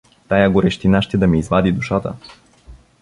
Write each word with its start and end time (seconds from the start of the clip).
Тая 0.27 0.49
горещина 0.49 1.01
ще 1.01 1.17
да 1.17 1.27
ми 1.27 1.39
извади 1.39 1.71
душата. 1.71 2.13